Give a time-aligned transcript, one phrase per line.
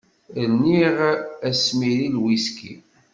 [0.49, 0.97] Rniɣ
[1.49, 2.73] asmiri n lwiski.